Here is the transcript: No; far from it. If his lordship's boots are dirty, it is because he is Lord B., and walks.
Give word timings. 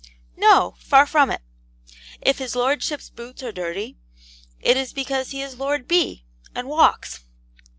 No; 0.35 0.77
far 0.79 1.05
from 1.05 1.29
it. 1.29 1.43
If 2.21 2.39
his 2.39 2.55
lordship's 2.55 3.11
boots 3.11 3.43
are 3.43 3.51
dirty, 3.51 3.97
it 4.59 4.75
is 4.75 4.93
because 4.93 5.29
he 5.29 5.43
is 5.43 5.59
Lord 5.59 5.87
B., 5.87 6.25
and 6.55 6.67
walks. 6.67 7.19